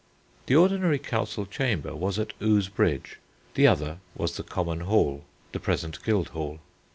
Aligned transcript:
The 0.47 0.55
ordinary 0.55 0.97
council 0.97 1.45
chamber 1.45 1.95
was 1.95 2.17
at 2.17 2.33
Ouse 2.41 2.69
Bridge: 2.69 3.19
the 3.53 3.67
other 3.67 3.99
was 4.15 4.35
the 4.35 4.41
Common 4.41 4.79
Hall, 4.79 5.25
the 5.51 5.59
present 5.59 6.03
Guildhall. 6.03 6.57